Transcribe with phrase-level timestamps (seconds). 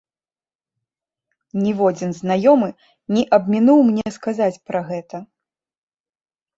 [1.65, 2.69] Ніводзін знаёмы
[3.19, 5.27] не абмінуў мне сказаць пра гэта.